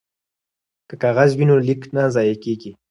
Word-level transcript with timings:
که 0.87 0.95
کاغذ 1.03 1.29
وي 1.35 1.45
نو 1.49 1.55
لیک 1.67 1.81
نه 1.95 2.03
ضایع 2.15 2.37
کیږي. 2.43 2.71